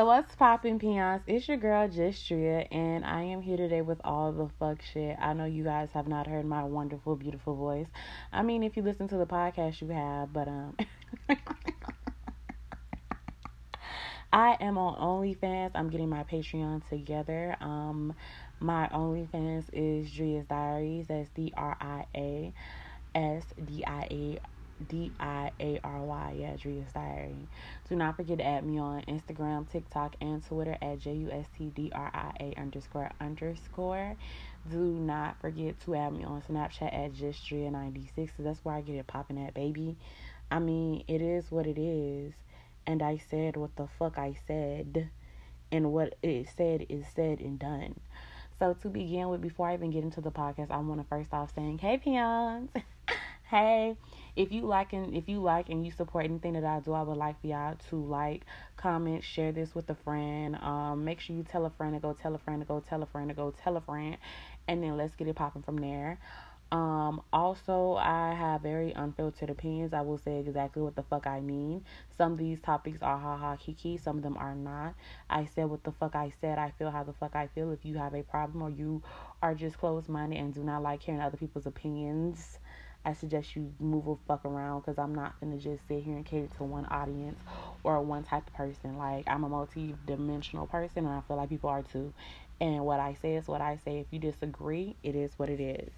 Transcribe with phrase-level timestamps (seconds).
[0.00, 1.20] So what's poppin' peons?
[1.26, 5.14] It's your girl Justria and I am here today with all the fuck shit.
[5.20, 7.86] I know you guys have not heard my wonderful, beautiful voice.
[8.32, 10.74] I mean if you listen to the podcast you have, but um
[14.32, 15.72] I am on OnlyFans.
[15.74, 17.58] I'm getting my Patreon together.
[17.60, 18.14] Um
[18.58, 21.08] my OnlyFans is Dria's Diaries.
[21.08, 22.54] That's D R I A
[23.14, 24.38] S D I A
[24.88, 27.48] D I A R Y, yeah, Diary.
[27.88, 31.46] Do not forget to add me on Instagram, TikTok, and Twitter at J U S
[31.56, 34.16] T D R I A underscore underscore.
[34.70, 38.30] Do not forget to add me on Snapchat at Justria96.
[38.36, 39.96] So that's where I get it popping at, baby.
[40.50, 42.34] I mean, it is what it is.
[42.86, 45.10] And I said what the fuck I said.
[45.72, 48.00] And what it said is said and done.
[48.58, 51.32] So to begin with, before I even get into the podcast, I want to first
[51.32, 52.70] off saying, hey peons.
[53.50, 53.96] hey
[54.40, 57.02] if you like and if you like and you support anything that I do, I
[57.02, 58.46] would like for y'all to like,
[58.78, 60.56] comment, share this with a friend.
[60.56, 63.02] Um, make sure you tell a friend to go tell a friend to go tell
[63.02, 64.16] a friend to go tell a friend,
[64.66, 66.18] and then let's get it popping from there.
[66.72, 69.92] Um, also, I have very unfiltered opinions.
[69.92, 71.84] I will say exactly what the fuck I mean.
[72.16, 74.94] Some of these topics are ha ha kiki, some of them are not.
[75.28, 76.58] I said what the fuck I said.
[76.58, 77.72] I feel how the fuck I feel.
[77.72, 79.02] If you have a problem or you
[79.42, 82.58] are just closed minded and do not like hearing other people's opinions,
[83.04, 86.24] I suggest you move a fuck around because I'm not gonna just sit here and
[86.24, 87.38] cater to one audience
[87.82, 88.98] or one type of person.
[88.98, 92.12] Like I'm a multi-dimensional person, and I feel like people are too.
[92.60, 94.00] And what I say is what I say.
[94.00, 95.92] If you disagree, it is what it is.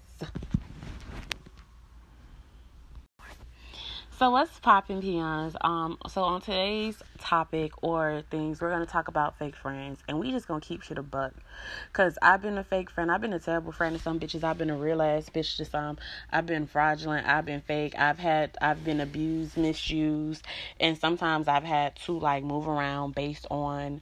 [4.19, 5.55] So let's pop in peons?
[5.61, 10.29] Um, so on today's topic or things, we're gonna talk about fake friends, and we
[10.29, 11.33] just gonna keep shit a buck.
[11.93, 13.11] Cause I've been a fake friend.
[13.11, 14.43] I've been a terrible friend to some bitches.
[14.43, 15.97] I've been a real ass bitch to some.
[16.31, 17.27] I've been fraudulent.
[17.27, 17.95] I've been fake.
[17.97, 18.55] I've had.
[18.61, 20.45] I've been abused, misused,
[20.79, 24.01] and sometimes I've had to like move around based on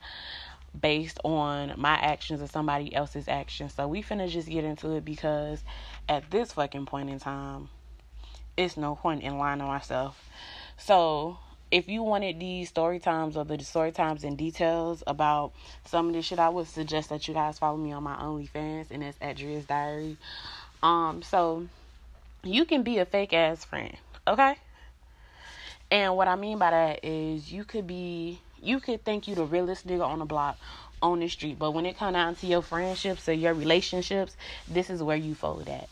[0.80, 3.76] based on my actions or somebody else's actions.
[3.76, 5.64] So we finna just get into it because
[6.10, 7.70] at this fucking point in time
[8.58, 10.30] it's no point in lying to myself.
[10.78, 11.38] So
[11.72, 15.54] if you wanted these story times or the story times and details about
[15.86, 18.92] some of this shit, I would suggest that you guys follow me on my OnlyFans,
[18.92, 20.18] and it's at Dria's Diary.
[20.84, 21.68] Um, so
[22.44, 23.96] you can be a fake ass friend,
[24.28, 24.56] okay?
[25.90, 29.46] And what I mean by that is you could be, you could think you the
[29.46, 30.58] realest nigga on the block,
[31.02, 34.36] on the street, but when it come down to your friendships or your relationships,
[34.68, 35.90] this is where you fold at.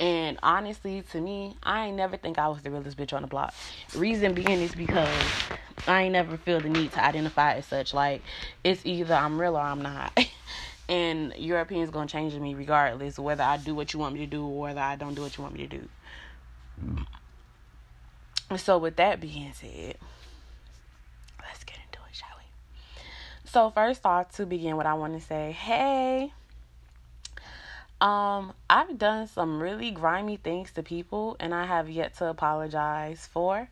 [0.00, 3.28] And honestly, to me, I ain't never think I was the realest bitch on the
[3.28, 3.52] block.
[3.94, 5.06] Reason being is because
[5.86, 7.92] I ain't never feel the need to identify as such.
[7.92, 8.22] Like,
[8.64, 10.18] it's either I'm real or I'm not.
[10.88, 14.26] and your opinion's gonna change me regardless, whether I do what you want me to
[14.26, 15.88] do or whether I don't do what you want me to do.
[18.56, 19.96] So, with that being said,
[21.42, 23.02] let's get into it, shall we?
[23.44, 26.32] So, first off, to begin what I want to say, hey,
[28.00, 33.28] um, I've done some really grimy things to people and I have yet to apologize
[33.30, 33.68] for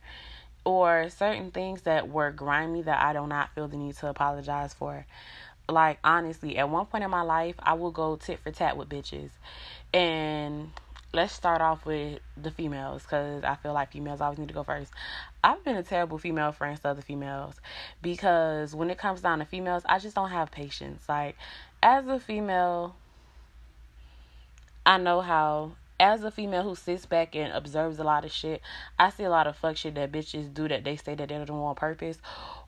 [0.65, 4.75] or certain things that were grimy that I do not feel the need to apologize
[4.75, 5.07] for.
[5.67, 8.89] Like honestly, at one point in my life, I will go tit for tat with
[8.89, 9.31] bitches.
[9.95, 10.73] And
[11.15, 14.63] let's start off with the females cuz I feel like females always need to go
[14.63, 14.93] first.
[15.43, 17.55] I've been a terrible female friend to other females
[18.03, 21.09] because when it comes down to females, I just don't have patience.
[21.09, 21.37] Like
[21.83, 22.95] as a female,
[24.89, 28.63] I know how as a female who sits back and observes a lot of shit,
[28.99, 31.35] I see a lot of fuck shit that bitches do that they say that they
[31.35, 32.17] don't on purpose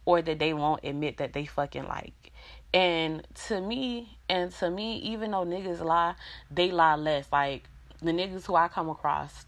[0.04, 2.31] or that they won't admit that they fucking like.
[2.75, 6.14] And to me, and to me, even though niggas lie,
[6.50, 7.26] they lie less.
[7.32, 7.70] Like
[8.03, 9.47] the niggas who I come across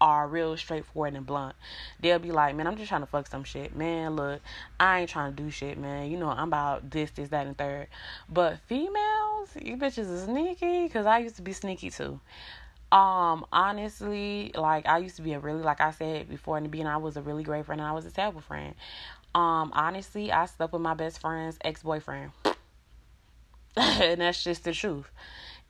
[0.00, 1.54] are real straightforward and blunt.
[2.00, 3.76] They'll be like, man, I'm just trying to fuck some shit.
[3.76, 4.40] Man, look,
[4.78, 6.10] I ain't trying to do shit, man.
[6.10, 7.88] You know, I'm about this, this, that, and third.
[8.28, 12.20] But females, you bitches is sneaky, because I used to be sneaky too.
[12.92, 16.68] Um, honestly, like I used to be a really, like I said before in the
[16.68, 18.74] beginning, I was a really great friend and I was a terrible friend.
[19.32, 22.32] Um, honestly, I slept with my best friend's ex boyfriend.
[23.76, 25.10] and that's just the truth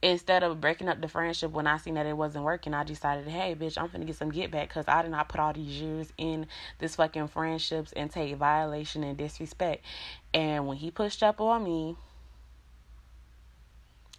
[0.03, 3.29] instead of breaking up the friendship when I seen that it wasn't working, I decided,
[3.29, 5.81] hey, bitch, I'm gonna get some get back because I did not put all these
[5.81, 6.47] years in
[6.79, 9.85] this fucking friendships and take violation and disrespect.
[10.33, 11.97] And when he pushed up on me,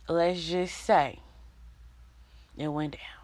[0.07, 1.19] let's just say
[2.57, 3.20] it went down.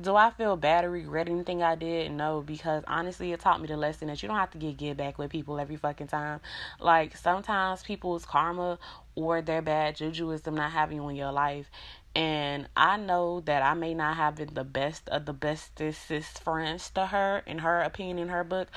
[0.00, 2.10] Do I feel bad or regret anything I did?
[2.12, 4.96] No, because honestly, it taught me the lesson that you don't have to get get
[4.96, 6.40] back with people every fucking time.
[6.78, 8.78] Like sometimes people's karma
[9.14, 11.70] or their bad juju is them not having you in your life.
[12.14, 16.88] And I know that I may not have been the best of the bestest friends
[16.90, 18.68] to her, in her opinion, in her book.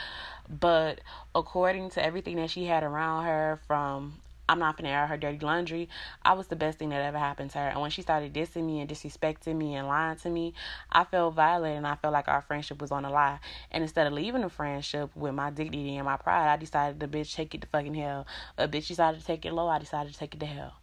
[0.49, 0.99] But
[1.33, 4.19] according to everything that she had around her, from
[4.53, 5.89] I'm not gonna air her dirty laundry.
[6.23, 7.69] I was the best thing that ever happened to her.
[7.69, 10.53] And when she started dissing me and disrespecting me and lying to me,
[10.91, 13.39] I felt violated and I felt like our friendship was on a lie.
[13.71, 17.07] And instead of leaving the friendship with my dignity and my pride, I decided to
[17.07, 18.27] bitch take it to fucking hell.
[18.59, 20.75] A bitch decided to take it low, I decided to take it to hell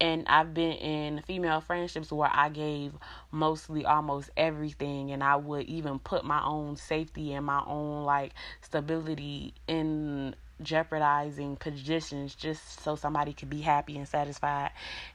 [0.00, 2.92] and I've been in female friendships where I gave
[3.30, 8.32] mostly almost everything and I would even put my own safety and my own like
[8.62, 14.70] stability in jeopardizing positions just so somebody could be happy and satisfied.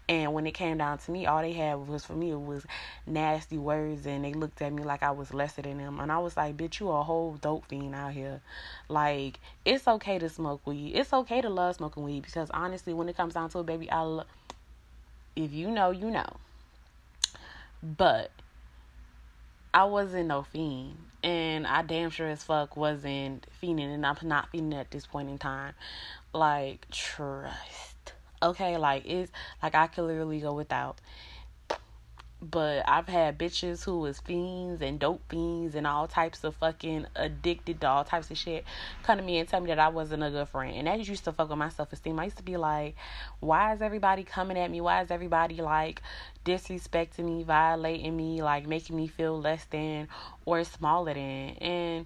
[0.09, 2.65] And when it came down to me, all they had was for me it was
[3.05, 5.99] nasty words and they looked at me like I was lesser than them.
[5.99, 8.41] And I was like, bitch, you a whole dope fiend out here.
[8.89, 10.94] Like, it's okay to smoke weed.
[10.95, 13.89] It's okay to love smoking weed because honestly, when it comes down to it, baby,
[13.89, 14.27] I love
[15.35, 16.38] if you know, you know.
[17.81, 18.31] But
[19.77, 20.97] I wasn't no fiend.
[21.21, 23.94] And I damn sure as fuck wasn't fiending.
[23.94, 25.75] And I'm not fiending at this point in time.
[26.33, 28.13] Like, trust.
[28.41, 28.77] Okay?
[28.77, 29.31] Like, it's
[29.62, 31.00] like I could literally go without.
[32.39, 37.07] But I've had bitches who was fiends and dope fiends and all types of fucking
[37.16, 38.63] addicted to all types of shit
[39.01, 40.75] come to me and tell me that I wasn't a good friend.
[40.75, 42.19] And that used to fuck with my self esteem.
[42.19, 42.95] I used to be like,
[43.39, 44.81] why is everybody coming at me?
[44.81, 46.04] Why is everybody like
[46.45, 50.07] disrespecting me, violating me, like making me feel less than
[50.45, 51.50] or smaller than?
[51.60, 52.06] And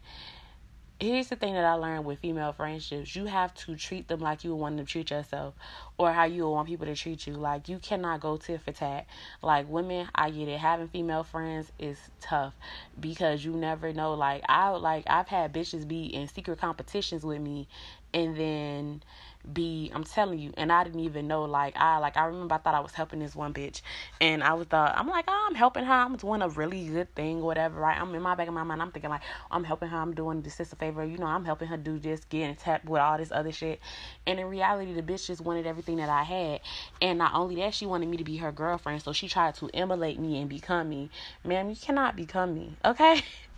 [1.02, 3.16] here's the thing that I learned with female friendships.
[3.16, 5.56] You have to treat them like you would want them to treat yourself
[5.98, 7.34] or how you would want people to treat you.
[7.34, 9.08] Like you cannot go tit for tat.
[9.42, 10.60] Like women, I get it.
[10.60, 12.54] Having female friends is tough
[13.00, 14.14] because you never know.
[14.14, 17.68] Like I like I've had bitches be in secret competitions with me
[18.14, 19.04] and then
[19.52, 22.58] be I'm telling you, and I didn't even know like I like I remember I
[22.60, 23.82] thought I was helping this one bitch
[24.20, 27.14] and I was thought I'm like, oh, I'm helping her, I'm doing a really good
[27.16, 28.00] thing, or whatever, right?
[28.00, 30.42] I'm in my back of my mind, I'm thinking like I'm helping her, I'm doing
[30.42, 33.32] this sister favor, you know, I'm helping her do this, getting tapped with all this
[33.32, 33.80] other shit.
[34.26, 36.62] And in reality the bitch just wanted everything that I had.
[37.02, 39.70] And not only that, she wanted me to be her girlfriend, so she tried to
[39.74, 41.10] emulate me and become me.
[41.44, 43.22] Ma'am, you cannot become me, okay?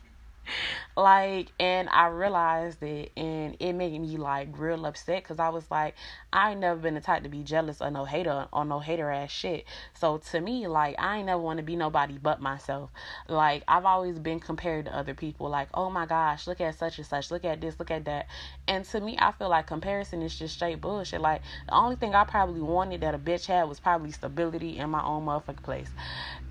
[0.97, 5.69] like and i realized it and it made me like real upset because i was
[5.71, 5.95] like
[6.31, 9.09] i ain't never been the type to be jealous or no hater or no hater
[9.09, 9.65] ass shit.
[9.93, 12.91] So to me like i ain't never want to be nobody but myself.
[13.27, 16.97] Like i've always been compared to other people like oh my gosh look at such
[16.97, 18.27] and such look at this look at that.
[18.67, 21.21] And to me i feel like comparison is just straight bullshit.
[21.21, 24.89] Like the only thing i probably wanted that a bitch had was probably stability in
[24.89, 25.91] my own motherfucking place.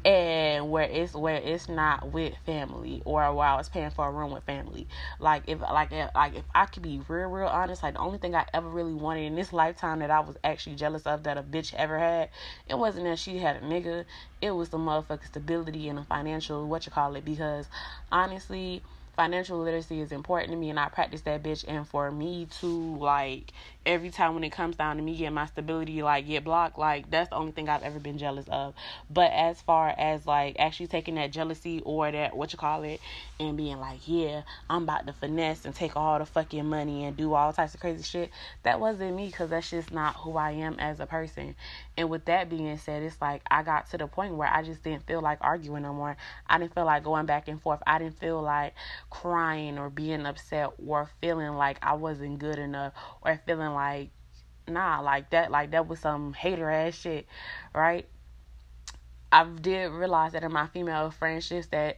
[0.04, 4.30] And where it's where it's not with family or while I was for a room
[4.32, 4.86] with family.
[5.18, 8.34] Like if like like if I could be real real honest, like the only thing
[8.34, 11.42] I ever really wanted in this lifetime that I was actually jealous of that a
[11.42, 12.30] bitch ever had,
[12.68, 14.04] it wasn't that she had a nigga.
[14.40, 17.68] It was the motherfucking stability and the financial what you call it because
[18.10, 18.82] honestly
[19.14, 22.96] financial literacy is important to me and I practice that bitch and for me to
[22.96, 23.52] like
[23.84, 27.10] every time when it comes down to me getting my stability like get blocked like
[27.10, 28.74] that's the only thing I've ever been jealous of.
[29.10, 33.00] But as far as like actually taking that jealousy or that what you call it
[33.38, 37.14] and being like yeah I'm about to finesse and take all the fucking money and
[37.14, 38.30] do all types of crazy shit
[38.62, 41.54] that wasn't me because that's just not who I am as a person.
[41.98, 44.82] And with that being said it's like I got to the point where I just
[44.82, 46.16] didn't feel like arguing no more.
[46.46, 47.82] I didn't feel like going back and forth.
[47.86, 48.72] I didn't feel like
[49.12, 54.10] crying or being upset or feeling like I wasn't good enough or feeling like
[54.66, 57.26] nah like that like that was some hater ass shit
[57.74, 58.08] right?
[59.30, 61.96] I did realize that in my female friendships that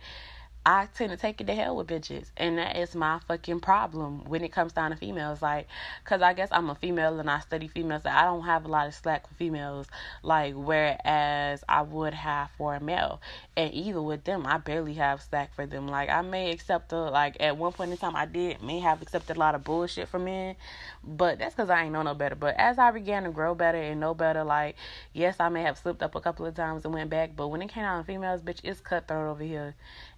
[0.66, 4.24] I tend to take it to hell with bitches, and that is my fucking problem
[4.24, 5.42] when it comes down to females.
[5.42, 5.68] Like,
[6.04, 8.04] cause I guess I'm a female and I study females.
[8.04, 9.88] So I don't have a lot of slack for females,
[10.22, 13.20] like whereas I would have for a male.
[13.58, 15.86] And even with them, I barely have slack for them.
[15.86, 19.02] Like I may accept a like at one point in time I did may have
[19.02, 20.56] accepted a lot of bullshit from men,
[21.02, 22.36] but that's cause I ain't know no better.
[22.36, 24.76] But as I began to grow better and know better, like
[25.12, 27.60] yes, I may have slipped up a couple of times and went back, but when
[27.60, 29.74] it came down to females, bitch, it's cutthroat over here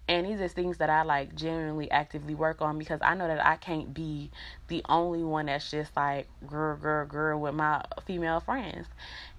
[0.09, 3.45] and these are things that I like genuinely actively work on because I know that
[3.45, 4.31] I can't be
[4.69, 8.87] the only one that's just like girl, girl, girl with my female friends.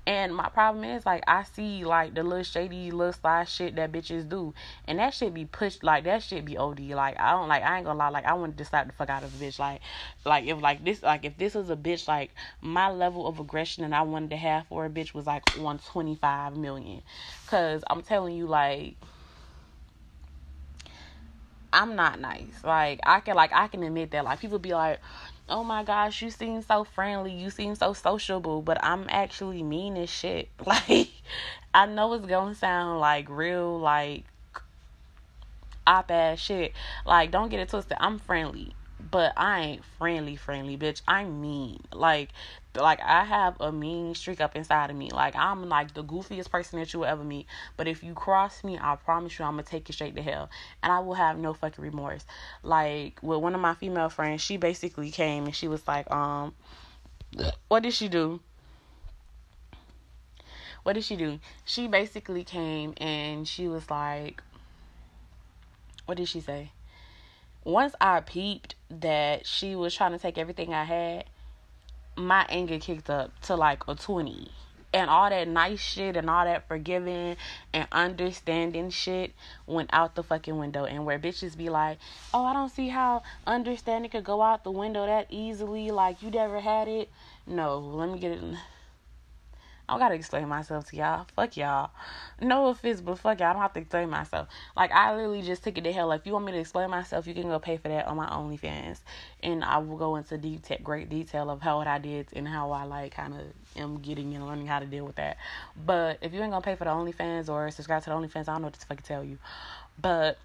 [0.06, 3.92] And my problem is like I see like the little shady little side shit that
[3.92, 4.54] bitches do.
[4.86, 6.80] And that shit be pushed like that shit be OD.
[6.80, 9.08] Like I don't like I ain't gonna lie, like I want to slap the fuck
[9.08, 9.58] out of a bitch.
[9.58, 9.80] Like
[10.26, 13.88] like if like this like if this was a bitch like my level of aggression
[13.88, 17.02] that I wanted to have for a bitch was like one twenty five million.
[17.46, 18.96] Cause I'm telling you like
[21.72, 22.64] I'm not nice.
[22.64, 24.24] Like I can like I can admit that.
[24.24, 25.00] Like people be like,
[25.48, 27.32] "Oh my gosh, you seem so friendly.
[27.32, 30.48] You seem so sociable," but I'm actually mean as shit.
[30.66, 31.10] Like
[31.74, 34.24] I know it's gonna sound like real like
[35.86, 36.72] op ass shit.
[37.06, 37.98] Like don't get it twisted.
[38.00, 41.02] I'm friendly, but I ain't friendly, friendly, bitch.
[41.06, 41.80] I'm mean.
[41.92, 42.30] Like,
[42.74, 45.10] like I have a mean streak up inside of me.
[45.10, 47.46] Like I'm like the goofiest person that you will ever meet.
[47.76, 50.50] But if you cross me, I promise you I'm gonna take you straight to hell.
[50.82, 52.24] And I will have no fucking remorse.
[52.62, 56.54] Like with one of my female friends, she basically came and she was like, um,
[57.68, 58.40] what did she do?
[60.82, 61.40] What did she do?
[61.64, 64.42] She basically came and she was like,
[66.06, 66.72] what did she say?
[67.64, 71.24] Once I peeped that she was trying to take everything I had,
[72.16, 74.50] my anger kicked up to like a 20
[74.94, 77.36] and all that nice shit and all that forgiving
[77.72, 79.32] and understanding shit
[79.66, 80.84] went out the fucking window.
[80.84, 81.98] And where bitches be like,
[82.32, 85.90] oh, I don't see how understanding could go out the window that easily.
[85.90, 87.10] Like, you never had it.
[87.46, 88.42] No, let me get it.
[89.88, 91.26] I don't gotta explain myself to y'all.
[91.34, 91.90] Fuck y'all.
[92.42, 93.48] No offense, but fuck y'all.
[93.48, 94.48] I don't have to explain myself.
[94.76, 96.12] Like I literally just took it to hell.
[96.12, 98.26] If you want me to explain myself, you can go pay for that on my
[98.26, 99.00] OnlyFans,
[99.42, 102.70] and I will go into detail, great detail of how what I did and how
[102.70, 103.40] I like kind of
[103.76, 105.38] am getting and learning how to deal with that.
[105.86, 108.52] But if you ain't gonna pay for the OnlyFans or subscribe to the OnlyFans, I
[108.52, 109.38] don't know what to fucking tell you.
[110.00, 110.38] But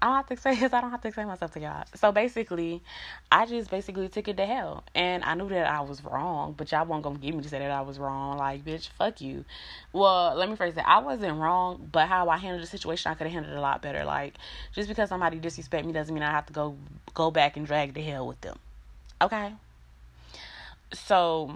[0.00, 0.72] I don't have to explain this.
[0.72, 1.84] I don't have to explain myself to y'all.
[1.94, 2.82] So basically,
[3.32, 6.70] I just basically took it to hell, and I knew that I was wrong, but
[6.70, 8.36] y'all will not gonna get me to say that I was wrong.
[8.36, 9.46] Like, bitch, fuck you.
[9.94, 10.84] Well, let me phrase it.
[10.86, 13.60] I wasn't wrong, but how I handled the situation, I could have handled it a
[13.62, 14.04] lot better.
[14.04, 14.34] Like,
[14.74, 16.76] just because somebody disrespect me doesn't mean I have to go
[17.14, 18.58] go back and drag the hell with them.
[19.22, 19.54] Okay.
[20.92, 21.54] So,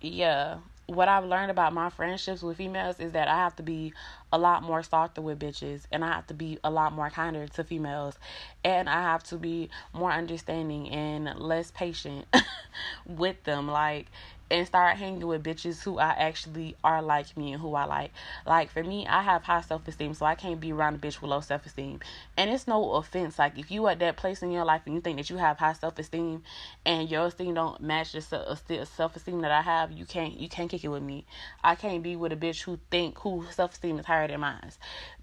[0.00, 3.92] yeah, what I've learned about my friendships with females is that I have to be
[4.32, 7.46] a lot more softer with bitches and I have to be a lot more kinder
[7.48, 8.18] to females
[8.64, 12.26] and I have to be more understanding and less patient
[13.06, 13.66] with them.
[13.68, 14.06] Like
[14.50, 18.12] and start hanging with bitches who I actually are like me and who I like.
[18.46, 21.20] Like for me, I have high self esteem, so I can't be around a bitch
[21.20, 22.00] with low self esteem.
[22.36, 23.38] And it's no offense.
[23.38, 25.58] Like if you at that place in your life and you think that you have
[25.58, 26.42] high self esteem
[26.84, 30.70] and your esteem don't match the self esteem that I have, you can't you can't
[30.70, 31.24] kick it with me.
[31.62, 34.70] I can't be with a bitch who think who self esteem is higher than mine.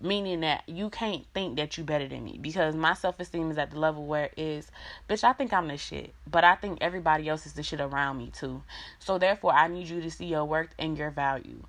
[0.01, 3.57] Meaning that you can't think that you better than me because my self esteem is
[3.57, 4.71] at the level where it is,
[5.09, 6.13] bitch, I think I'm the shit.
[6.29, 8.63] But I think everybody else is the shit around me too.
[8.99, 11.63] So therefore I need you to see your worth and your value.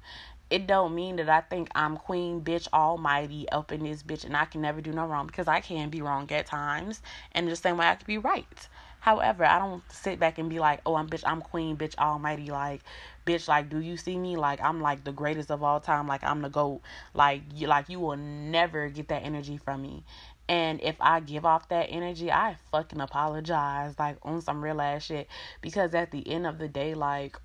[0.50, 4.36] It don't mean that I think I'm queen bitch almighty up in this bitch and
[4.36, 7.02] I can never do no wrong because I can be wrong at times
[7.32, 8.68] and the same way I can be right.
[9.00, 12.50] However, I don't sit back and be like, "Oh, I'm bitch, I'm queen, bitch, almighty."
[12.50, 12.82] Like,
[13.26, 14.36] bitch, like, do you see me?
[14.36, 16.08] Like, I'm like the greatest of all time.
[16.08, 16.80] Like, I'm the goat.
[17.14, 20.04] Like, you, like you will never get that energy from me.
[20.48, 25.04] And if I give off that energy, I fucking apologize, like on some real ass
[25.04, 25.28] shit.
[25.60, 27.36] Because at the end of the day, like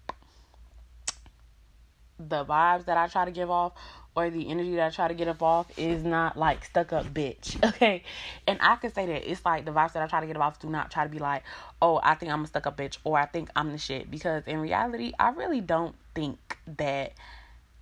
[2.18, 3.74] the vibes that I try to give off
[4.16, 7.06] or the energy that I try to get up off is not like stuck up
[7.08, 7.58] bitch.
[7.74, 8.04] Okay.
[8.48, 10.60] And I can say that it's like the vibes that I try to get off
[10.60, 11.44] do not try to be like,
[11.82, 14.10] oh, I think I'm a stuck up bitch or I think I'm the shit.
[14.12, 17.14] Because in reality, I really don't think that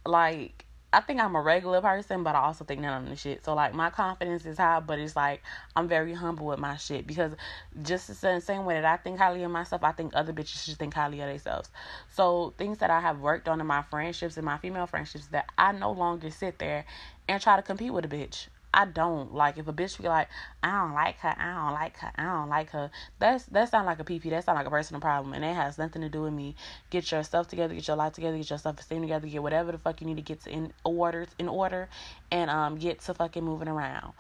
[0.05, 3.45] like I think I'm a regular person, but I also think that I'm the shit.
[3.45, 5.41] So like my confidence is high, but it's like
[5.75, 7.33] I'm very humble with my shit because
[7.81, 10.77] just the same way that I think highly of myself, I think other bitches should
[10.77, 11.69] think highly of themselves.
[12.09, 15.45] So things that I have worked on in my friendships and my female friendships that
[15.57, 16.85] I no longer sit there
[17.27, 18.47] and try to compete with a bitch.
[18.73, 20.29] I don't like if a bitch be like,
[20.63, 22.89] I don't like her, I don't like her, I don't like her.
[23.19, 24.29] That's that sound like a PP.
[24.29, 26.55] That sound like a personal problem, and it has nothing to do with me.
[26.89, 29.77] Get yourself together, get your life together, get your self esteem together, get whatever the
[29.77, 31.89] fuck you need to get to in order, in order,
[32.31, 34.13] and um get to fucking moving around.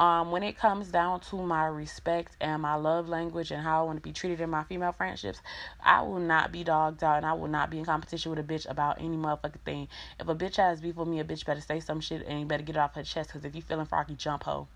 [0.00, 3.84] Um, when it comes down to my respect and my love language and how I
[3.84, 5.42] want to be treated in my female friendships,
[5.84, 8.42] I will not be dogged out and I will not be in competition with a
[8.42, 9.88] bitch about any motherfucking thing.
[10.18, 12.46] If a bitch has beef with me, a bitch better say some shit and you
[12.46, 14.68] better get it off her chest because if you feeling froggy, jump ho.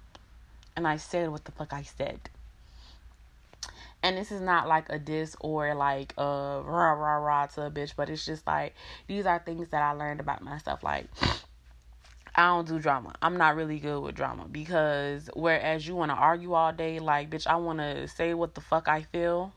[0.76, 2.20] And I said what the fuck I said.
[4.02, 7.70] And this is not like a diss or like a rah rah rah to a
[7.70, 8.74] bitch, but it's just like
[9.06, 10.82] these are things that I learned about myself.
[10.82, 11.06] Like,
[12.36, 13.14] I don't do drama.
[13.22, 17.30] I'm not really good with drama because whereas you want to argue all day, like,
[17.30, 19.52] bitch, I want to say what the fuck I feel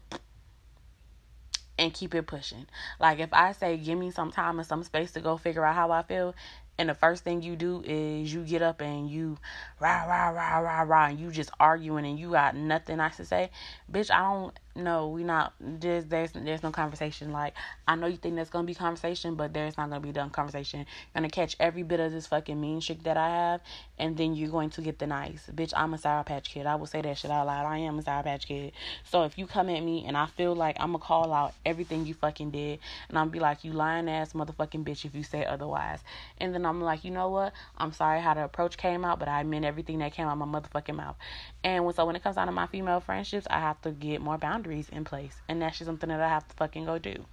[1.80, 2.68] and keep it pushing.
[3.00, 5.76] Like, if I say, give me some time and some space to go figure out
[5.76, 6.36] how I feel,
[6.78, 9.38] and the first thing you do is you get up and you
[9.80, 13.26] rah rah rah rah rah and you just arguing and you got nothing nice to
[13.26, 13.50] say,
[13.92, 15.54] bitch, I don't no, we not.
[15.60, 17.32] There's there's there's no conversation.
[17.32, 17.56] Like
[17.88, 20.82] I know you think there's gonna be conversation, but there's not gonna be done conversation.
[20.82, 23.62] You're gonna catch every bit of this fucking mean shit that I have,
[23.98, 25.50] and then you're going to get the nice.
[25.54, 26.68] Bitch, I'm a Sour Patch Kid.
[26.68, 27.66] I will say that shit out loud.
[27.66, 28.72] I am a Sour Patch Kid.
[29.04, 32.06] So if you come at me and I feel like I'm gonna call out everything
[32.06, 32.78] you fucking did,
[33.10, 36.00] and I'm be like, you lying ass motherfucking bitch if you say otherwise.
[36.40, 37.54] And then I'm like, you know what?
[37.78, 40.46] I'm sorry how the approach came out, but I meant everything that came out my
[40.46, 41.16] motherfucking mouth.
[41.64, 44.22] And when, so when it comes down to my female friendships, I have to get
[44.22, 45.36] more boundaries in place.
[45.48, 47.26] And that's just something that I have to fucking go do.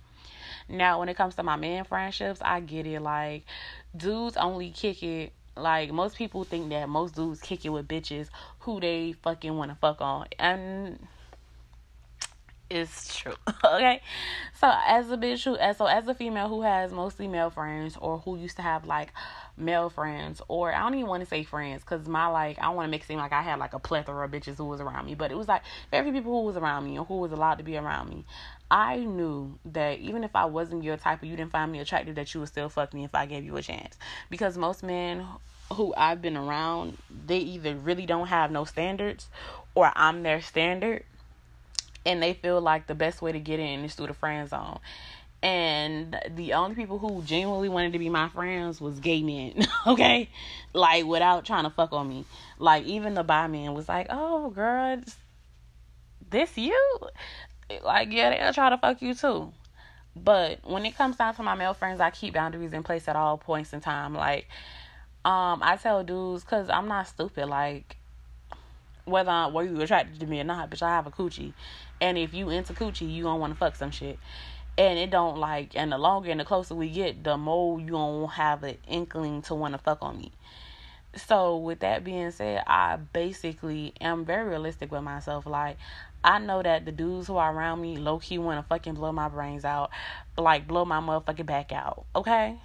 [0.68, 3.00] Now, when it comes to my man friendships, I get it.
[3.00, 3.44] Like,
[3.96, 5.32] dudes only kick it.
[5.56, 8.28] Like, most people think that most dudes kick it with bitches
[8.60, 10.26] who they fucking want to fuck on.
[10.38, 11.06] And
[12.71, 13.35] it's true.
[13.64, 14.00] okay.
[14.61, 17.97] So as a bitch who as so as a female who has mostly male friends
[18.00, 19.12] or who used to have like
[19.56, 22.87] male friends or I don't even want to say friends because my like I want
[22.87, 25.06] to make it seem like I had like a plethora of bitches who was around
[25.06, 27.56] me, but it was like very people who was around me or who was allowed
[27.56, 28.25] to be around me.
[28.71, 32.14] I knew that even if I wasn't your type or you didn't find me attractive,
[32.14, 33.97] that you would still fuck me if I gave you a chance.
[34.30, 35.26] Because most men
[35.73, 39.28] who I've been around, they either really don't have no standards
[39.75, 41.04] or I'm their standard
[42.06, 44.78] and they feel like the best way to get in is through the friend zone.
[45.42, 50.30] And the only people who genuinely wanted to be my friends was gay men, okay?
[50.73, 52.25] Like without trying to fuck on me.
[52.58, 55.02] Like even the bi man was like, "Oh, girl,
[56.30, 56.99] this you?"
[57.82, 59.52] Like yeah, they'll try to fuck you too.
[60.16, 63.16] But when it comes down to my male friends, I keep boundaries in place at
[63.16, 64.14] all points in time.
[64.14, 64.46] Like,
[65.25, 67.46] um, I tell dudes, cause I'm not stupid.
[67.46, 67.96] Like,
[69.04, 71.52] whether I, were you attracted to me or not, bitch, I have a coochie.
[72.00, 74.18] And if you into coochie, you don't want to fuck some shit.
[74.76, 77.90] And it don't like, and the longer and the closer we get, the more you
[77.90, 80.32] don't have an inkling to want to fuck on me.
[81.16, 85.46] So with that being said, I basically am very realistic with myself.
[85.46, 85.76] Like,
[86.24, 89.12] I know that the dudes who are around me low key want to fucking blow
[89.12, 89.90] my brains out,
[90.36, 92.06] like blow my motherfucking back out.
[92.16, 92.58] Okay.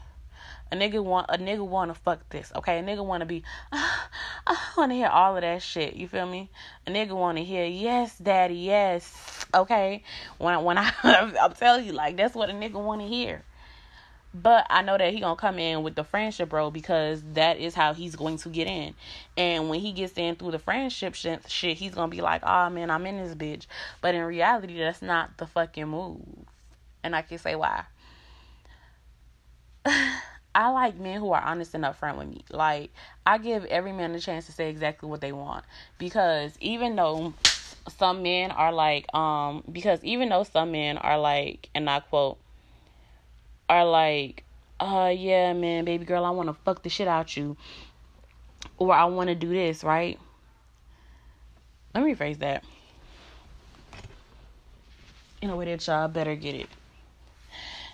[0.72, 2.80] A nigga want a nigga want to fuck this, okay?
[2.80, 3.78] A nigga want to be, uh,
[4.48, 5.96] I want to hear all of that shit.
[5.96, 6.50] You feel me?
[6.86, 10.04] A nigga want to hear, yes, daddy, yes, okay.
[10.38, 13.44] When when I I'm telling you, like that's what a nigga want to hear.
[14.34, 17.74] But I know that he gonna come in with the friendship bro because that is
[17.74, 18.94] how he's going to get in.
[19.36, 22.92] And when he gets in through the friendship shit, he's gonna be like, "Oh man,
[22.92, 23.66] I'm in this bitch."
[24.02, 26.22] But in reality, that's not the fucking move.
[27.04, 27.86] And I can say why.
[30.56, 32.44] I like men who are honest and upfront with me.
[32.50, 32.92] Like
[33.26, 35.66] I give every man a chance to say exactly what they want
[35.98, 37.34] because even though
[37.88, 42.38] some men are like um because even though some men are like and I quote
[43.68, 44.44] are like
[44.80, 47.58] uh yeah man baby girl I want to fuck the shit out you
[48.78, 50.18] or I want to do this, right?
[51.94, 52.64] Let me rephrase that.
[55.42, 56.68] In a way that y'all better get it.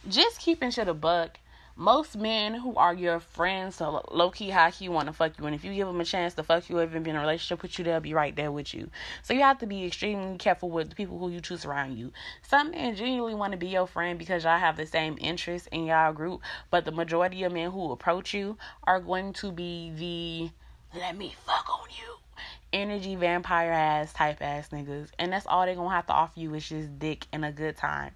[0.08, 1.40] Just keeping shit a buck
[1.76, 5.46] most men who are your friends, so low key, high key, want to fuck you.
[5.46, 7.62] And if you give them a chance to fuck you even be in a relationship
[7.62, 8.90] with you, they'll be right there with you.
[9.24, 12.14] So you have to be extremely careful with the people who you choose around you.
[12.42, 15.86] Some men genuinely want to be your friend because y'all have the same interests in
[15.86, 20.52] y'all group, but the majority of men who approach you are going to be the
[20.98, 22.25] let me fuck on you
[22.74, 25.10] energy vampire ass type ass niggas.
[25.18, 27.78] And that's all they're gonna have to offer you is just dick and a good
[27.78, 28.12] time.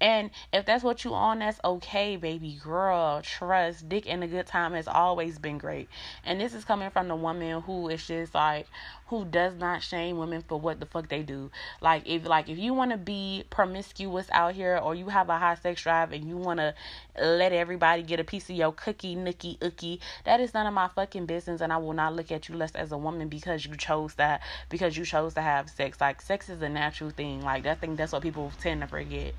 [0.00, 3.22] And if that's what you on that's okay baby girl.
[3.22, 5.88] Trust dick and a good time has always been great.
[6.24, 8.66] And this is coming from the woman who is just like
[9.06, 11.50] who does not shame women for what the fuck they do.
[11.80, 15.38] Like if like if you want to be promiscuous out here or you have a
[15.38, 16.74] high sex drive and you want to
[17.20, 20.88] let everybody get a piece of your cookie nookie ookie, that is none of my
[20.88, 23.76] fucking business and I will not look at you less as a woman because you
[23.76, 26.00] chose that because you chose to have sex.
[26.00, 27.42] Like sex is a natural thing.
[27.42, 29.34] Like I think that's what people tend to forget.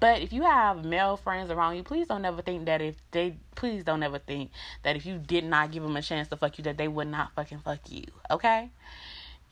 [0.00, 3.36] But if you have male friends around you, please don't ever think that if they
[3.56, 4.50] please don't ever think
[4.84, 7.08] that if you did not give them a chance to fuck you that they would
[7.08, 8.04] not fucking fuck you.
[8.30, 8.70] Okay?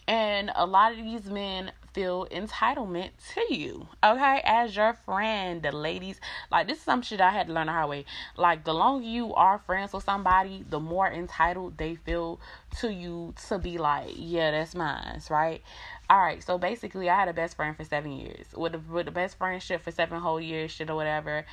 [0.06, 5.62] And a lot of these men feel entitlement to you, okay, as your friend.
[5.62, 8.04] The ladies, like, this is some shit I had to learn the hard way.
[8.36, 12.40] Like, the longer you are friends with somebody, the more entitled they feel
[12.80, 15.62] to you to be like, yeah, that's mine, right?
[16.08, 18.46] All right, so basically, I had a best friend for seven years.
[18.56, 21.44] With the, with the best friendship for seven whole years, shit or whatever.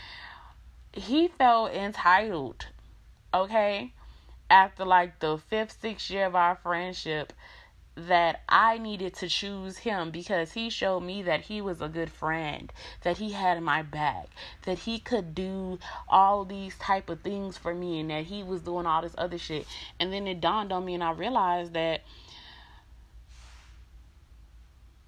[0.91, 2.65] He felt entitled,
[3.33, 3.93] okay?
[4.49, 7.31] After like the fifth, sixth year of our friendship,
[8.07, 12.09] that I needed to choose him because he showed me that he was a good
[12.11, 12.71] friend,
[13.03, 14.29] that he had my back,
[14.63, 18.61] that he could do all these type of things for me and that he was
[18.61, 19.65] doing all this other shit.
[19.99, 22.01] And then it dawned on me and I realized that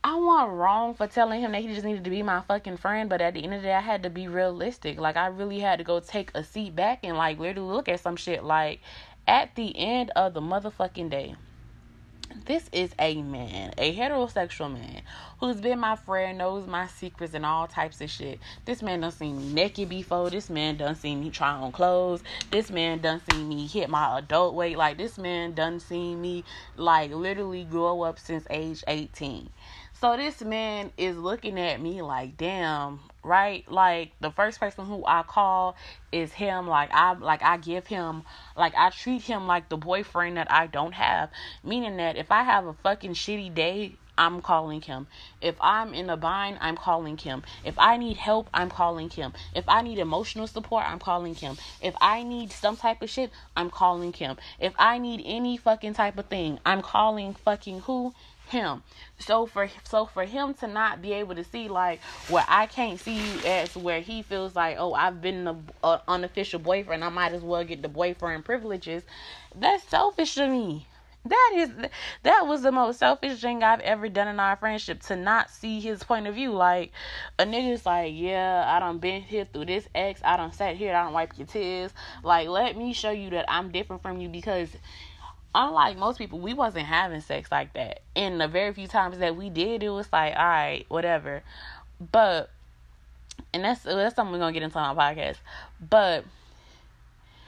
[0.04, 3.08] I wasn't wrong for telling him that he just needed to be my fucking friend,
[3.08, 5.00] but at the end of the day, I had to be realistic.
[5.00, 8.00] Like, I really had to go take a seat back and, like, literally look at
[8.00, 8.44] some shit.
[8.44, 8.82] Like,
[9.28, 11.36] at the end of the motherfucking day,
[12.46, 15.02] this is a man, a heterosexual man,
[15.40, 18.40] who's been my friend, knows my secrets and all types of shit.
[18.66, 20.30] This man done seen me naked before.
[20.30, 22.24] This man done seen me try on clothes.
[22.50, 24.78] This man done seen me hit my adult weight.
[24.78, 26.44] Like, this man done seen me,
[26.78, 29.50] like, literally grow up since age 18.
[29.94, 33.70] So this man is looking at me like, damn, right?
[33.72, 35.76] Like the first person who I call
[36.12, 36.68] is him.
[36.68, 38.24] Like I like I give him
[38.56, 41.30] like I treat him like the boyfriend that I don't have.
[41.64, 45.08] Meaning that if I have a fucking shitty day, I'm calling him.
[45.42, 47.44] If I'm in a bind, I'm calling him.
[47.64, 49.34] If I need help, I'm calling him.
[49.56, 51.58] If I need emotional support, I'm calling him.
[51.82, 54.38] If I need some type of shit, I'm calling him.
[54.60, 58.14] If I need any fucking type of thing, I'm calling fucking who?
[58.52, 58.84] Him.
[59.18, 63.00] So for so for him to not be able to see like where I can't
[63.00, 67.10] see you as where he feels like oh I've been the uh, unofficial boyfriend I
[67.10, 69.04] might as well get the boyfriend privileges.
[69.56, 70.88] That's selfish to me.
[71.24, 71.70] That is
[72.24, 75.80] that was the most selfish thing I've ever done in our friendship to not see
[75.80, 76.52] his point of view.
[76.52, 76.92] Like
[77.38, 80.96] a nigga's like, yeah, I done been here through this ex, I done sat here,
[80.96, 81.92] I don't wipe your tears.
[82.24, 84.70] Like let me show you that I'm different from you because
[85.54, 88.02] unlike most people, we wasn't having sex like that.
[88.16, 91.44] And the very few times that we did, it was like, all right, whatever.
[92.12, 92.50] But,
[93.54, 95.38] and that's that's something we're gonna get into on our podcast.
[95.88, 96.26] But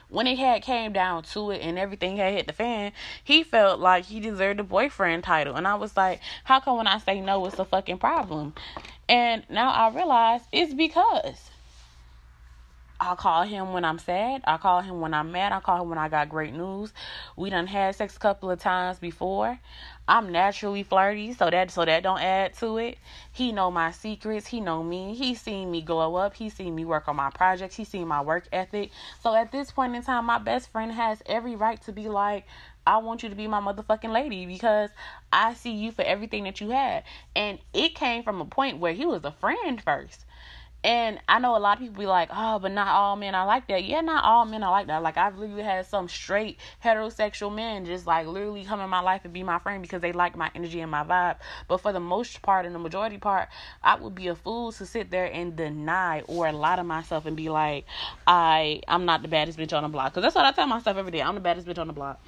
[0.10, 2.92] when it had came down to it and everything had hit the fan,
[3.24, 5.56] he felt like he deserved a boyfriend title.
[5.56, 8.54] And I was like, how come when I say no, it's a fucking problem?
[9.10, 11.50] And now I realize it's because
[13.06, 14.44] I call him when I'm sad.
[14.46, 15.52] I call him when I'm mad.
[15.52, 16.94] I call him when I got great news.
[17.36, 19.60] We done had sex a couple of times before.
[20.08, 22.98] I'm naturally flirty, so that so that don't add to it.
[23.34, 24.48] He know my secrets.
[24.48, 25.16] He know me.
[25.16, 26.36] He seen me glow up.
[26.36, 27.76] He seen me work on my projects.
[27.76, 28.92] He seen my work ethic.
[29.22, 32.46] So at this point in time, my best friend has every right to be like,
[32.88, 34.90] I want you to be my motherfucking lady because
[35.32, 37.04] I see you for everything that you had.
[37.36, 40.26] And it came from a point where he was a friend first.
[40.84, 43.46] And I know a lot of people be like, oh, but not all men are
[43.46, 43.86] like that.
[43.86, 45.02] Yeah, not all men are like that.
[45.02, 49.22] Like, I've literally had some straight heterosexual men just like literally come in my life
[49.24, 51.38] and be my friend because they like my energy and my vibe.
[51.70, 53.48] But for the most part and the majority part,
[53.82, 57.38] I would be a fool to sit there and deny or lie to myself and
[57.38, 57.86] be like,
[58.28, 60.12] I, I'm not the baddest bitch on the block.
[60.12, 61.22] Because that's what I tell myself every day.
[61.22, 62.22] I'm the baddest bitch on the block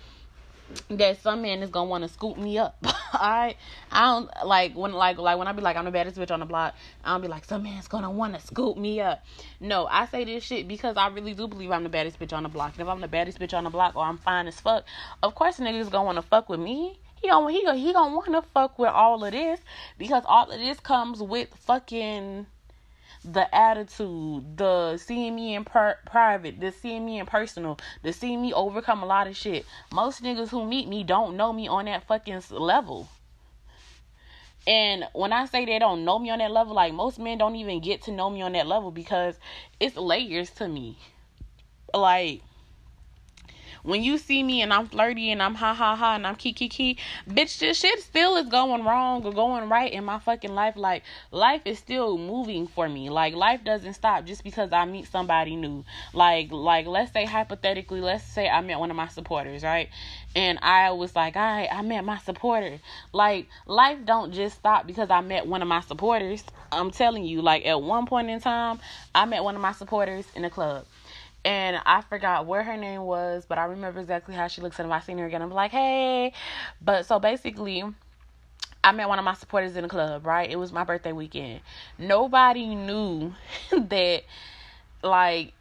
[0.89, 2.77] that some man is gonna want to scoop me up.
[3.13, 3.55] I
[3.91, 6.39] I don't like when like like when I be like I'm the baddest bitch on
[6.39, 6.75] the block.
[7.03, 9.23] I don't be like some man's gonna want to scoop me up.
[9.59, 12.43] No, I say this shit because I really do believe I'm the baddest bitch on
[12.43, 12.73] the block.
[12.73, 14.85] And if I'm the baddest bitch on the block or I'm fine as fuck,
[15.23, 16.99] of course niggas gonna want to fuck with me.
[17.21, 19.59] He gonna he he gonna want to fuck with all of this
[19.97, 22.47] because all of this comes with fucking
[23.31, 28.41] the attitude, the seeing me in per- private, the seeing me in personal, the seeing
[28.41, 29.65] me overcome a lot of shit.
[29.91, 33.09] Most niggas who meet me don't know me on that fucking level.
[34.67, 37.55] And when I say they don't know me on that level, like most men don't
[37.55, 39.35] even get to know me on that level because
[39.79, 40.97] it's layers to me.
[41.93, 42.41] Like
[43.85, 46.67] when you see me and I'm flirty and I'm ha ha ha and I'm kiki
[46.67, 50.75] kiki, bitch, this shit still is going wrong or going right in my fucking life.
[50.75, 53.09] Like life is still moving for me.
[53.09, 55.85] Like life doesn't stop just because I meet somebody new.
[56.13, 59.89] Like like let's say hypothetically, let's say I met one of my supporters, right?
[60.35, 62.79] And I was like, all right, I met my supporter.
[63.13, 66.43] Like life don't just stop because I met one of my supporters.
[66.71, 68.79] I'm telling you, like at one point in time,
[69.13, 70.85] I met one of my supporters in a club
[71.45, 74.79] and I forgot where her name was, but I remember exactly how she looks.
[74.79, 76.33] And if I seen her again, I'm like, hey.
[76.81, 77.83] But so basically,
[78.83, 80.49] I met one of my supporters in the club, right?
[80.49, 81.61] It was my birthday weekend.
[81.99, 83.35] Nobody knew
[83.71, 84.23] that,
[85.03, 85.53] like,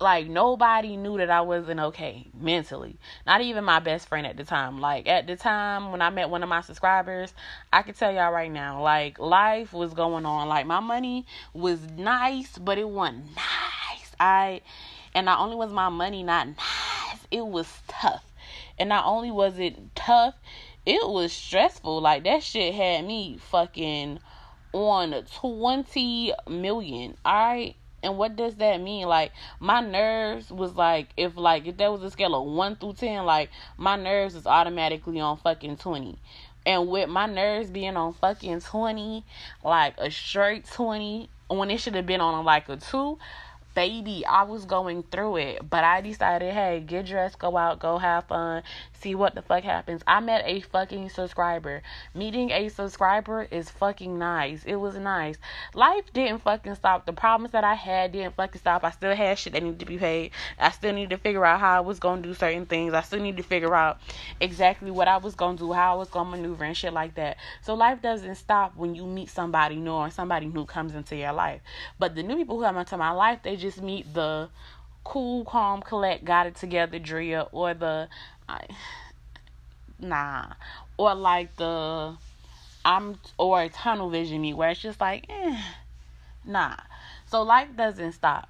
[0.00, 2.98] like nobody knew that I wasn't okay mentally.
[3.26, 4.80] Not even my best friend at the time.
[4.80, 7.32] Like at the time when I met one of my subscribers,
[7.72, 10.48] I can tell y'all right now, like life was going on.
[10.48, 14.14] Like my money was nice, but it wasn't nice.
[14.20, 14.60] I
[15.16, 18.22] and not only was my money not nice, it was tough.
[18.78, 20.34] And not only was it tough,
[20.84, 22.02] it was stressful.
[22.02, 24.20] Like that shit had me fucking
[24.74, 27.16] on 20 million.
[27.24, 27.76] Alright.
[28.02, 29.08] And what does that mean?
[29.08, 32.92] Like my nerves was like if like if there was a scale of one through
[32.92, 33.48] ten, like
[33.78, 36.18] my nerves is automatically on fucking twenty.
[36.66, 39.24] And with my nerves being on fucking twenty,
[39.64, 43.18] like a straight twenty, when it should have been on like a two,
[43.76, 47.98] baby, I was going through it, but I decided, hey, get dressed, go out, go
[47.98, 48.62] have fun,
[48.98, 50.00] see what the fuck happens.
[50.06, 51.82] I met a fucking subscriber.
[52.14, 54.64] Meeting a subscriber is fucking nice.
[54.64, 55.36] It was nice.
[55.74, 57.04] Life didn't fucking stop.
[57.04, 58.82] The problems that I had didn't fucking stop.
[58.82, 60.30] I still had shit that needed to be paid.
[60.58, 62.94] I still needed to figure out how I was gonna do certain things.
[62.94, 63.98] I still need to figure out
[64.40, 67.36] exactly what I was gonna do, how I was gonna maneuver and shit like that.
[67.60, 71.34] So life doesn't stop when you meet somebody new or somebody new comes into your
[71.34, 71.60] life.
[71.98, 74.48] But the new people who come into my life, they just meet the
[75.04, 78.08] cool, calm, collect, got it together Dria or the
[78.48, 78.66] I,
[80.00, 80.52] nah,
[80.96, 82.16] or like the
[82.84, 85.60] I'm or a tunnel vision me where it's just like eh,
[86.44, 86.76] nah.
[87.26, 88.48] So life doesn't stop.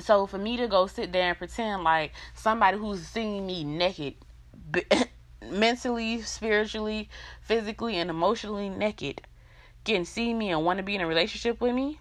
[0.00, 4.14] So for me to go sit there and pretend like somebody who's seeing me naked,
[5.50, 7.08] mentally, spiritually,
[7.40, 9.22] physically, and emotionally naked,
[9.84, 12.00] can see me and want to be in a relationship with me,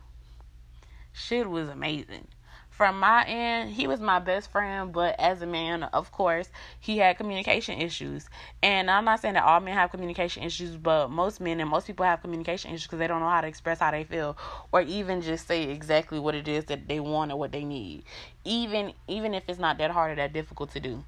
[1.15, 2.27] shit was amazing
[2.75, 6.97] from my end, he was my best friend, but as a man, of course, he
[6.97, 8.27] had communication issues.
[8.61, 11.87] And I'm not saying that all men have communication issues, but most men and most
[11.87, 14.35] people have communication issues because they don't know how to express how they feel
[14.73, 18.03] or even just say exactly what it is that they want or what they need.
[18.43, 21.05] Even even if it's not that hard or that difficult to do.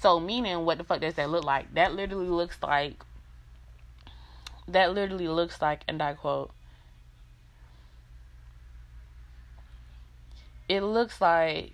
[0.00, 1.74] So meaning what the fuck does that look like?
[1.74, 3.02] That literally looks like
[4.68, 6.52] that literally looks like and I quote
[10.68, 11.72] it looks like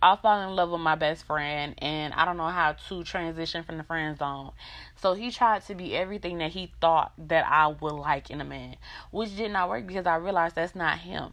[0.00, 3.64] I fall in love with my best friend and I don't know how to transition
[3.64, 4.52] from the friend zone.
[4.96, 8.44] So he tried to be everything that he thought that I would like in a
[8.44, 8.76] man,
[9.10, 11.32] which did not work because I realized that's not him.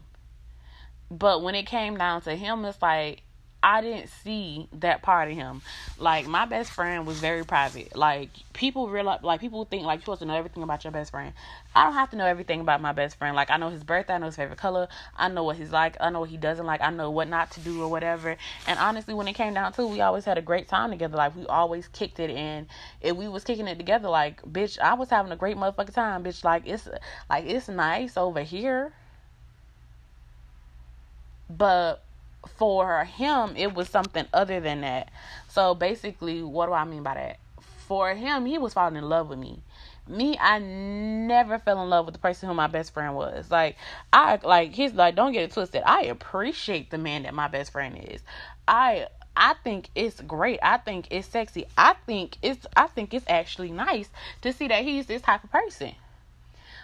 [1.11, 3.21] But when it came down to him, it's like
[3.67, 5.63] I didn't see that part of him.
[5.97, 7.95] Like my best friend was very private.
[7.95, 11.09] Like people realize, like people think like you're supposed to know everything about your best
[11.09, 11.33] friend.
[11.73, 13.35] I don't have to know everything about my best friend.
[13.35, 15.97] Like I know his birthday, I know his favorite color, I know what he's like,
[15.99, 18.37] I know what he doesn't like, I know what not to do or whatever.
[18.67, 21.17] And honestly, when it came down to, we always had a great time together.
[21.17, 22.67] Like we always kicked it, and
[23.01, 26.43] we was kicking it together, like bitch, I was having a great motherfucking time, bitch.
[26.43, 26.87] Like it's
[27.31, 28.93] like it's nice over here,
[31.49, 32.04] but
[32.47, 35.09] for him, it was something other than that.
[35.49, 37.39] So basically, what do I mean by that?
[37.87, 39.59] For him, he was falling in love with me.
[40.07, 43.49] Me, I never fell in love with the person who my best friend was.
[43.49, 43.75] Like,
[44.13, 45.81] I like he's like, don't get it twisted.
[45.85, 48.21] I appreciate the man that my best friend is.
[48.67, 50.59] I I think it's great.
[50.61, 51.65] I think it's sexy.
[51.77, 54.09] I think it's I think it's actually nice
[54.41, 55.93] to see that he's this type of person.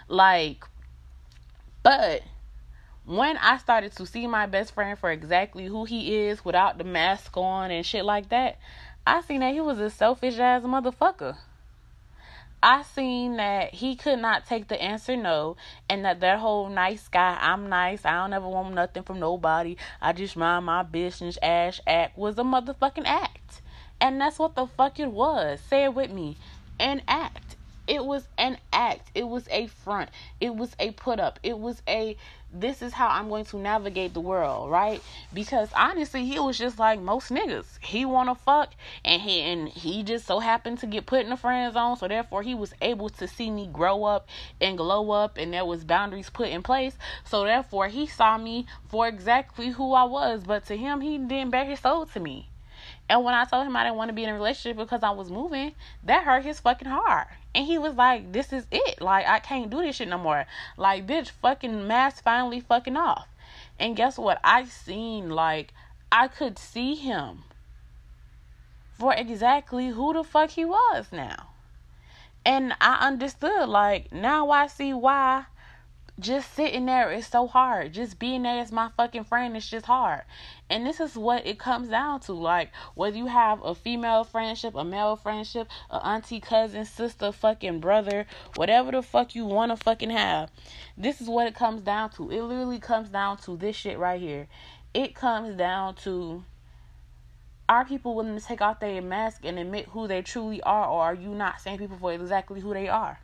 [0.07, 0.65] Like,
[1.83, 2.21] but
[3.05, 6.83] when I started to see my best friend for exactly who he is without the
[6.83, 8.57] mask on and shit like that,
[9.05, 11.37] I seen that he was a selfish ass motherfucker.
[12.63, 15.57] I seen that he could not take the answer no,
[15.89, 19.77] and that that whole nice guy, I'm nice, I don't ever want nothing from nobody,
[19.99, 23.61] I just mind my business ass act was a motherfucking act.
[23.99, 25.59] And that's what the fuck it was.
[25.59, 26.37] Say it with me.
[26.79, 27.50] An act.
[27.87, 29.11] It was an act.
[29.15, 30.09] It was a front.
[30.39, 31.39] It was a put up.
[31.43, 32.15] It was a
[32.53, 35.01] this is how I'm going to navigate the world, right?
[35.33, 37.79] Because honestly, he was just like most niggas.
[37.81, 38.71] He wanna fuck
[39.05, 42.07] and he and he just so happened to get put in the friend zone, so
[42.07, 44.27] therefore he was able to see me grow up
[44.59, 46.97] and glow up and there was boundaries put in place.
[47.23, 51.51] So therefore he saw me for exactly who I was, but to him he didn't
[51.51, 52.49] bear his soul to me.
[53.09, 55.11] And when I told him I didn't want to be in a relationship because I
[55.11, 57.27] was moving, that hurt his fucking heart.
[57.53, 59.01] And he was like, This is it.
[59.01, 60.45] Like, I can't do this shit no more.
[60.77, 63.27] Like, bitch, fucking mask finally fucking off.
[63.79, 64.39] And guess what?
[64.43, 65.73] I seen, like,
[66.11, 67.43] I could see him
[68.97, 71.47] for exactly who the fuck he was now.
[72.45, 75.45] And I understood, like, now I see why
[76.21, 77.93] just sitting there is so hard.
[77.93, 80.21] Just being there as my fucking friend is just hard.
[80.69, 82.33] And this is what it comes down to.
[82.33, 87.79] Like, whether you have a female friendship, a male friendship, a auntie, cousin, sister, fucking
[87.79, 90.51] brother, whatever the fuck you want to fucking have,
[90.97, 92.29] this is what it comes down to.
[92.29, 94.47] It literally comes down to this shit right here.
[94.93, 96.43] It comes down to
[97.67, 101.03] are people willing to take off their mask and admit who they truly are, or
[101.03, 103.19] are you not seeing people for exactly who they are?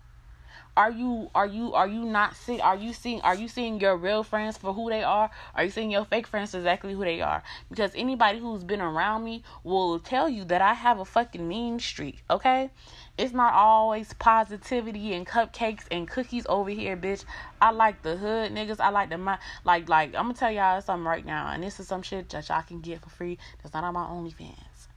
[0.77, 3.97] Are you are you are you not seeing are you seeing are you seeing your
[3.97, 5.31] real friends for who they are?
[5.55, 7.41] Are you seeing your fake friends exactly who they are?
[7.69, 11.79] Because anybody who's been around me will tell you that i have a fucking mean
[11.79, 12.69] streak okay?
[13.17, 17.25] It's not always positivity and cupcakes and cookies over here bitch.
[17.59, 18.79] I like the hood niggas.
[18.79, 21.79] I like the my like like i'm gonna tell y'all something right now and this
[21.79, 24.87] is some shit that y'all can get for free that's not on my onlyfans.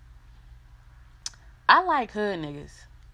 [1.66, 2.72] I like hood niggas.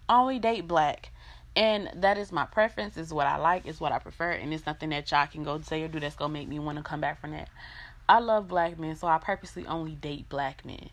[0.09, 1.11] Only date black
[1.57, 4.67] and that is my preference, is what I like, is what I prefer, and it's
[4.67, 7.01] nothing that y'all can go say or do that's gonna make me want to come
[7.01, 7.49] back from that.
[8.07, 10.91] I love black men, so I purposely only date black men.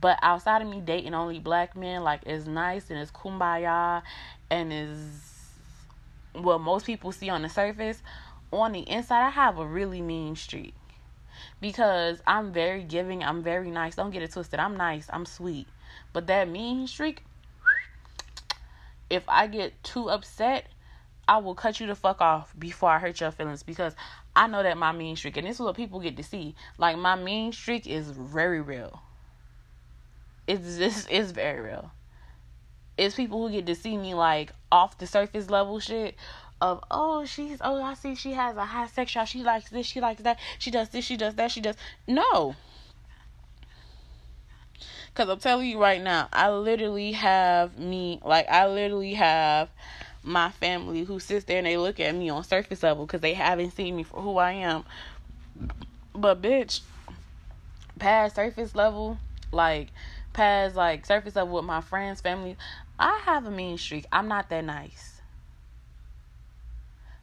[0.00, 4.00] But outside of me dating only black men, like it's nice and it's kumbaya
[4.50, 5.50] and is
[6.32, 8.02] what most people see on the surface.
[8.52, 10.74] On the inside, I have a really mean streak
[11.60, 13.22] because I'm very giving.
[13.22, 13.96] I'm very nice.
[13.96, 14.58] Don't get it twisted.
[14.60, 15.08] I'm nice.
[15.12, 15.68] I'm sweet.
[16.14, 17.22] But that mean streak,
[19.10, 20.66] if I get too upset,
[21.28, 23.94] I will cut you the fuck off before I hurt your feelings because
[24.34, 26.54] I know that my mean streak, and this is what people get to see.
[26.78, 29.02] Like my mean streak is very real.
[30.46, 31.92] It's this is very real.
[32.96, 36.14] It's people who get to see me like off the surface level shit
[36.60, 39.28] of oh she's oh I see she has a high sex drive.
[39.28, 42.54] She likes this, she likes that, she does this, she does that, she does no.
[45.14, 49.68] Cause I'm telling you right now, I literally have me like I literally have
[50.22, 53.34] my family who sits there and they look at me on surface level because they
[53.34, 54.84] haven't seen me for who I am.
[56.14, 56.80] But bitch,
[57.98, 59.18] past surface level,
[59.52, 59.88] like
[60.32, 62.56] past like surface level with my friends, family,
[62.98, 64.06] I have a mean streak.
[64.12, 65.20] I'm not that nice.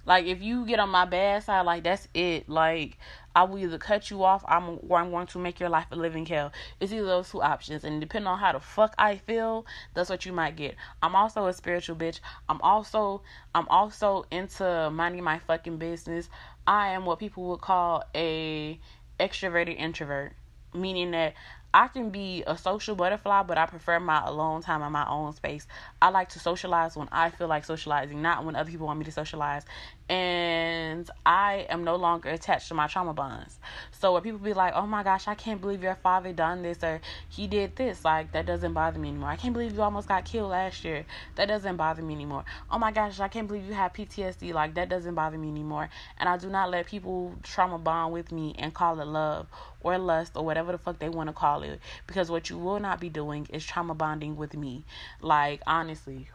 [0.06, 2.48] Like if you get on my bad side, like that's it.
[2.48, 2.98] Like
[3.38, 5.96] I will either cut you off, I'm or I'm going to make your life a
[5.96, 6.52] living hell.
[6.80, 10.26] It's either those two options, and depending on how the fuck I feel, that's what
[10.26, 10.74] you might get.
[11.04, 12.20] I'm also a spiritual bitch.
[12.50, 13.22] I'm also
[13.54, 16.30] I'm also into minding my fucking business.
[16.66, 18.80] I am what people would call a
[19.20, 20.34] extroverted introvert,
[20.74, 21.36] meaning that
[21.76, 25.34] I can be a social butterfly, but I prefer my alone time in my own
[25.34, 25.68] space.
[26.02, 29.06] I like to socialize when I feel like socializing, not when other people want me
[29.06, 29.64] to socialize.
[30.10, 33.60] And I am no longer attached to my trauma bonds.
[33.92, 36.82] So when people be like, "Oh my gosh, I can't believe your father done this
[36.82, 39.30] or he did this," like that doesn't bother me anymore.
[39.30, 41.06] I can't believe you almost got killed last year.
[41.36, 42.46] That doesn't bother me anymore.
[42.72, 44.54] Oh my gosh, I can't believe you have PTSD.
[44.54, 45.90] Like that doesn't bother me anymore.
[46.18, 49.48] And I do not let people trauma bond with me and call it love
[49.82, 52.80] or lust or whatever the fuck they want to call it because what you will
[52.80, 54.84] not be doing is trauma bonding with me
[55.22, 56.28] like honestly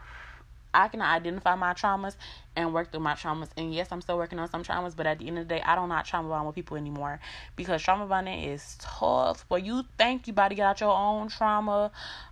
[0.75, 2.17] I can identify my traumas
[2.57, 3.49] and work through my traumas.
[3.57, 5.63] And yes, I'm still working on some traumas, but at the end of the day,
[5.63, 7.21] I don't not trauma bond with people anymore
[7.57, 9.45] because trauma bonding is tough.
[9.49, 11.91] Well, you think you about to get out your own trauma,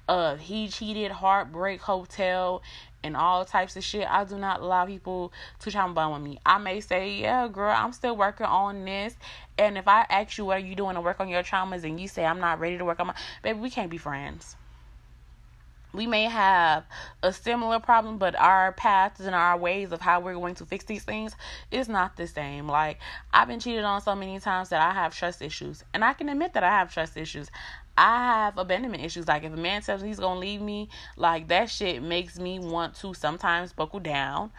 [0.09, 2.63] uh, he cheated, heartbreak, hotel,
[3.03, 4.07] and all types of shit.
[4.11, 6.39] I do not allow people to trauma bond with me.
[6.45, 9.15] I may say, yeah, girl, I'm still working on this.
[9.57, 11.99] And if I ask you what are you doing to work on your traumas and
[11.99, 14.57] you say I'm not ready to work on my baby, we can't be friends.
[15.93, 16.85] We may have
[17.23, 20.85] a similar problem, but our paths and our ways of how we're going to fix
[20.85, 21.35] these things
[21.71, 22.69] is not the same.
[22.69, 22.99] Like,
[23.33, 25.85] I've been cheated on so many times that I have trust issues.
[25.93, 27.51] And I can admit that I have trust issues.
[27.97, 29.29] I have abandonment issues.
[29.29, 32.59] Like if a man tells me he's gonna leave me, like that shit makes me
[32.59, 34.53] want to sometimes buckle down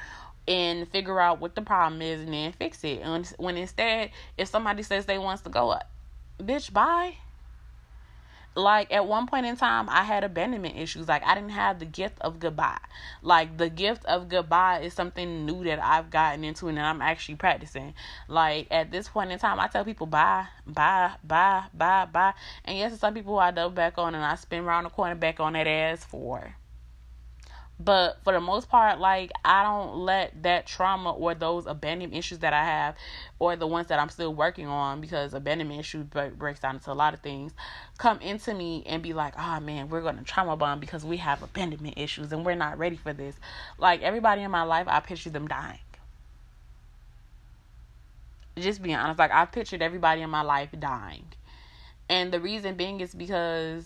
[0.47, 2.99] and figure out what the problem is and then fix it.
[3.01, 5.89] And when instead, if somebody says they wants to go, up,
[6.39, 7.15] bitch, bye
[8.55, 11.07] like at one point in time i had abandonment issues.
[11.07, 12.79] Like i didn't have the gift of goodbye.
[13.21, 17.35] Like the gift of goodbye is something new that i've gotten into and i'm actually
[17.35, 17.93] practicing.
[18.27, 22.33] Like at this point in time i tell people bye bye bye bye bye.
[22.65, 25.39] And yes some people i double back on and i spin around the corner back
[25.39, 26.55] on that ass for
[27.83, 32.39] but for the most part like i don't let that trauma or those abandonment issues
[32.39, 32.95] that i have
[33.39, 36.93] or the ones that i'm still working on because abandonment issues breaks down into a
[36.93, 37.53] lot of things
[37.97, 41.17] come into me and be like oh man we're going to trauma bond because we
[41.17, 43.35] have abandonment issues and we're not ready for this.
[43.77, 45.79] Like everybody in my life i picture them dying.
[48.57, 51.25] Just being honest like i pictured everybody in my life dying.
[52.09, 53.85] And the reason being is because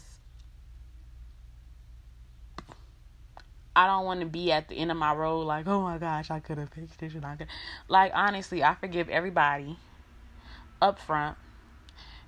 [3.76, 6.32] I don't want to be at the end of my road like, oh my gosh,
[6.32, 7.48] I could have fixed this and I could.
[7.90, 9.78] Like, honestly, I forgive everybody
[10.82, 11.38] up front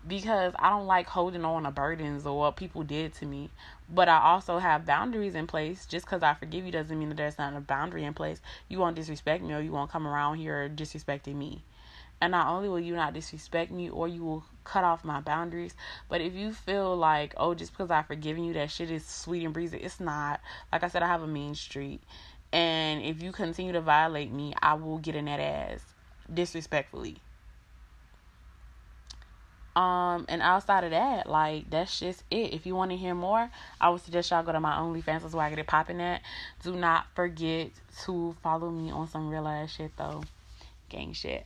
[0.06, 3.50] because I don't like holding on to burdens or what people did to me.
[3.90, 5.86] But I also have boundaries in place.
[5.86, 8.42] Just because I forgive you doesn't mean that there's not a boundary in place.
[8.68, 11.64] You won't disrespect me or you won't come around here disrespecting me.
[12.20, 15.74] And not only will you not disrespect me or you will cut off my boundaries,
[16.10, 19.46] but if you feel like, oh, just because I've forgiven you, that shit is sweet
[19.46, 20.42] and breezy, it's not.
[20.72, 22.02] Like I said, I have a mean streak.
[22.52, 25.82] And if you continue to violate me, I will get in that ass
[26.32, 27.18] disrespectfully.
[29.76, 32.52] Um, and outside of that, like that's just it.
[32.52, 35.22] If you want to hear more, I would suggest y'all go to my OnlyFans.
[35.22, 36.22] That's where I get it popping at.
[36.64, 37.70] Do not forget
[38.06, 40.24] to follow me on some real ass shit though,
[40.90, 41.46] gang shit.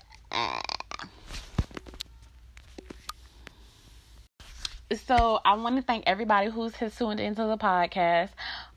[4.96, 8.30] So I want to thank everybody who's has tuned into the podcast.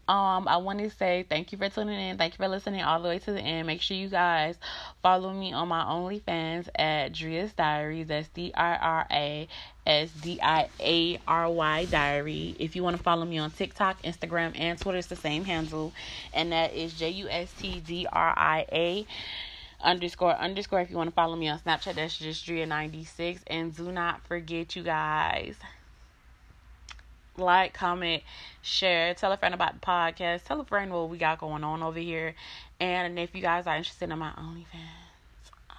[0.06, 2.18] Um, I want to say thank you for tuning in.
[2.18, 3.66] Thank you for listening all the way to the end.
[3.66, 4.56] Make sure you guys
[5.02, 8.06] follow me on my OnlyFans at Dria's Diaries.
[8.06, 9.48] That's D I R A
[9.88, 12.54] S D I A R Y Diary.
[12.60, 15.92] If you want to follow me on TikTok, Instagram, and Twitter, it's the same handle,
[16.32, 19.06] and that is J U S T D R I A
[19.80, 20.80] underscore underscore.
[20.80, 23.40] If you want to follow me on Snapchat, that's just Dria96.
[23.48, 25.56] And do not forget, you guys
[27.36, 28.22] like, comment,
[28.62, 31.82] share, tell a friend about the podcast, tell a friend what we got going on
[31.82, 32.34] over here.
[32.80, 35.74] And if you guys are interested in my OnlyFans, uh,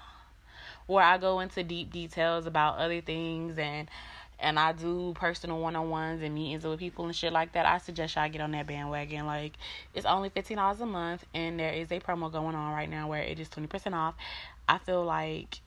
[0.88, 3.90] where I go into deep details about other things and
[4.38, 7.66] and I do personal one on ones and meetings with people and shit like that,
[7.66, 9.26] I suggest y'all get on that bandwagon.
[9.26, 9.54] Like
[9.94, 13.08] it's only fifteen dollars a month and there is a promo going on right now
[13.08, 14.16] where it is twenty percent off.
[14.68, 15.62] I feel like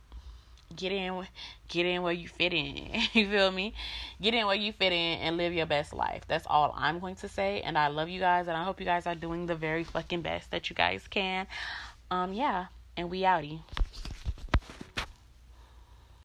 [0.74, 1.26] get in
[1.68, 3.74] get in where you fit in you feel me?
[4.20, 6.22] Get in where you fit in and live your best life.
[6.28, 8.86] That's all i'm going to say and i love you guys and i hope you
[8.86, 11.46] guys are doing the very fucking best that you guys can.
[12.10, 12.66] Um yeah
[12.96, 13.60] and we outie